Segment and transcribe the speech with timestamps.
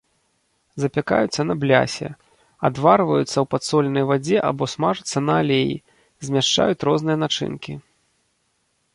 [0.83, 2.07] Запякаюцца на блясе,
[2.69, 5.75] адварваюцца ў падсоленай вадзе або смажацца на алеі,
[6.29, 7.73] змяшчаюць розныя начынкі.